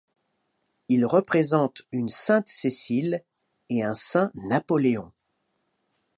[0.87, 3.23] Ils représentent une Sainte Cécile
[3.69, 5.11] et un Saint Napoléon.